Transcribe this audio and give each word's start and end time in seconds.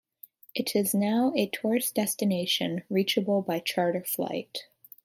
It 0.55 0.75
is 0.75 0.95
now 0.95 1.31
a 1.35 1.45
tourist 1.45 1.93
destination 1.93 2.81
reachable 2.89 3.43
by 3.43 3.59
charter 3.59 4.03
flight. 4.03 4.63